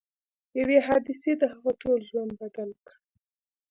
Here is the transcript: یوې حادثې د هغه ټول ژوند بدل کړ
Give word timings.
یوې 0.59 0.77
حادثې 0.87 1.33
د 1.37 1.43
هغه 1.53 1.71
ټول 1.81 1.99
ژوند 2.09 2.31
بدل 2.41 2.69
کړ 2.85 2.93